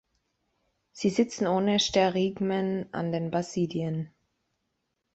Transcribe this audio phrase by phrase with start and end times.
[0.93, 4.09] Sie sitzen ohne Sterigmen an den Basidien.